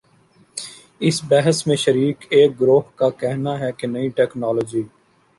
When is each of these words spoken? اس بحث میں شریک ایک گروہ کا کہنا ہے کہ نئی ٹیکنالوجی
اس 1.01 1.17
بحث 1.29 1.57
میں 1.67 1.75
شریک 1.75 2.25
ایک 2.29 2.59
گروہ 2.61 2.81
کا 2.99 3.09
کہنا 3.19 3.53
ہے 3.59 3.71
کہ 3.77 3.87
نئی 3.87 4.07
ٹیکنالوجی 4.17 4.83